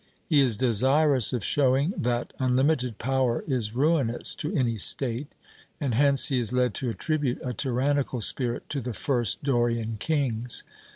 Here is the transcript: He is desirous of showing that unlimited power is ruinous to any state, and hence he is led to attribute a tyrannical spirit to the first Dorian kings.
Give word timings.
He 0.27 0.39
is 0.39 0.57
desirous 0.57 1.31
of 1.31 1.43
showing 1.45 1.93
that 1.95 2.33
unlimited 2.39 2.97
power 2.97 3.43
is 3.45 3.75
ruinous 3.75 4.33
to 4.33 4.51
any 4.55 4.77
state, 4.77 5.33
and 5.79 5.93
hence 5.93 6.29
he 6.29 6.39
is 6.39 6.51
led 6.51 6.73
to 6.73 6.89
attribute 6.89 7.39
a 7.43 7.53
tyrannical 7.53 8.19
spirit 8.21 8.67
to 8.69 8.81
the 8.81 8.93
first 8.95 9.43
Dorian 9.43 9.97
kings. 9.99 10.63